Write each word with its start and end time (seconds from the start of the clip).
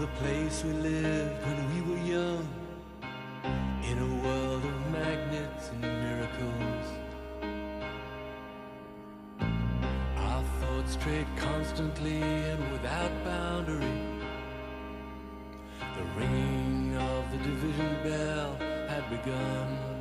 the 0.00 0.06
place 0.24 0.64
we 0.64 0.72
lived 0.72 1.46
when 1.46 1.58
we 1.74 1.80
were 1.90 2.02
young 2.06 2.48
in 3.84 3.98
a 3.98 4.24
world 4.24 4.64
of 4.64 4.90
magnets 4.90 5.68
and 5.68 5.82
miracles. 5.82 6.86
Our 10.16 10.42
thoughts 10.58 10.92
strayed 10.94 11.26
constantly 11.36 12.22
and 12.22 12.72
without 12.72 13.12
boundary. 13.24 14.00
The 15.80 16.04
ringing 16.16 16.96
of 16.96 17.30
the 17.32 17.36
division 17.36 18.02
bell 18.02 18.56
had 18.88 19.04
begun. 19.10 19.99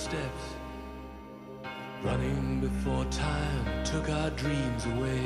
Footsteps, 0.00 0.54
running 2.02 2.60
before 2.60 3.04
time 3.06 3.84
took 3.84 4.08
our 4.08 4.30
dreams 4.30 4.86
away. 4.86 5.22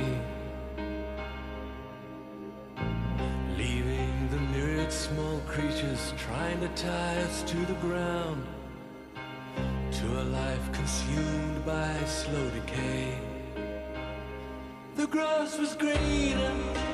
Leaving 3.57 4.29
the 4.31 4.41
myriad 4.53 4.91
small 4.91 5.39
creatures 5.47 6.13
trying 6.17 6.59
to 6.61 6.69
tie 6.71 7.17
us 7.23 7.43
to 7.43 7.57
the 7.57 7.75
ground, 7.75 8.45
to 9.93 10.07
a 10.21 10.25
life 10.25 10.73
consumed 10.73 11.65
by 11.65 11.95
slow 12.07 12.51
decay. 12.51 13.17
The 14.97 15.07
grass 15.07 15.57
was 15.57 15.77
greener. 15.77 16.94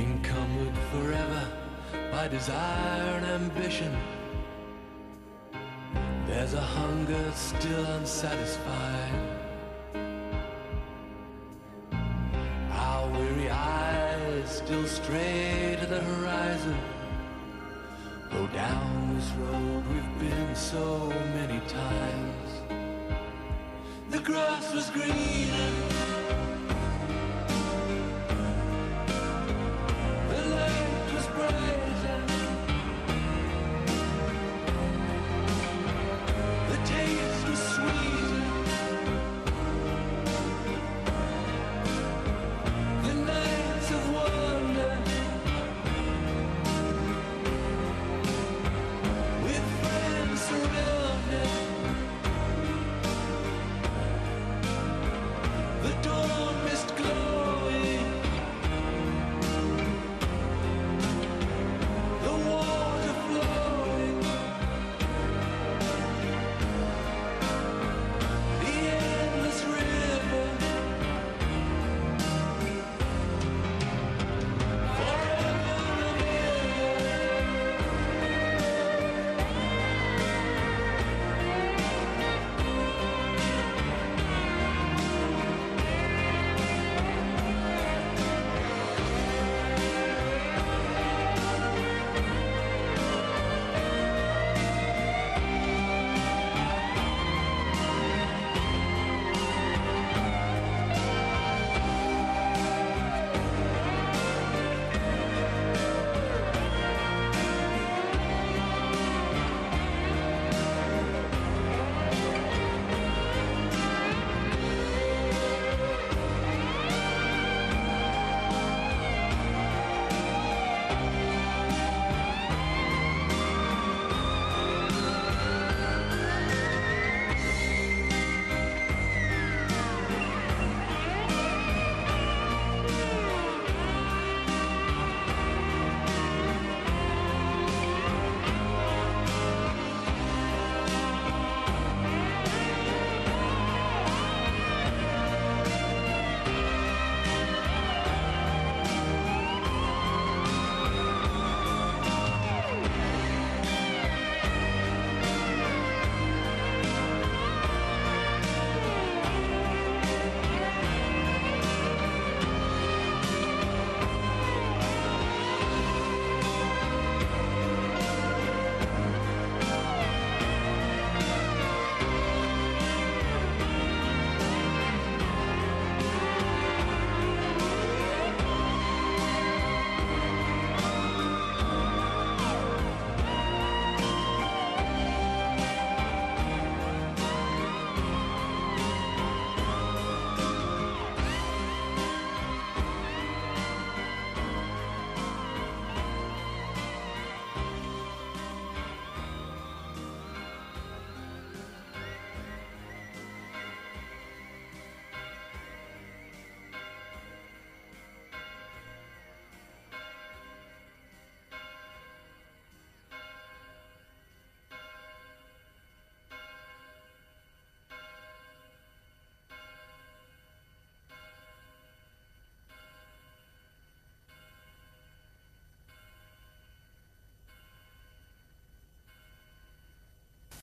Encumbered 0.00 0.78
forever 0.90 1.46
by 2.10 2.26
desire 2.26 3.18
and 3.18 3.26
ambition. 3.26 3.94
There's 6.26 6.54
a 6.54 6.60
hunger 6.60 7.30
still 7.34 7.84
unsatisfied. 7.84 9.12
Our 12.72 13.10
weary 13.10 13.50
eyes 13.50 14.48
still 14.48 14.86
stray 14.86 15.76
to 15.80 15.86
the 15.86 16.00
horizon. 16.00 16.78
Though 18.30 18.46
down 18.46 19.16
this 19.16 19.30
road 19.32 19.84
we've 19.92 20.18
been 20.18 20.56
so 20.56 21.10
many 21.34 21.60
times. 21.68 22.48
The 24.08 24.20
grass 24.20 24.72
was 24.72 24.88
greener. 24.88 26.19